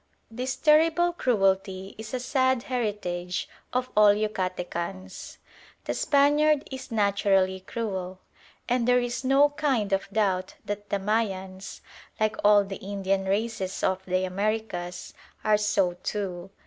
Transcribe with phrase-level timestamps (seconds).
[0.31, 5.37] This terrible cruelty is a sad heritage of all Yucatecans.
[5.85, 8.19] The Spaniard is naturally cruel,
[8.67, 11.81] and there is no kind of doubt that the Mayans,
[12.19, 16.49] like all the Indian races of the Americas, are so too.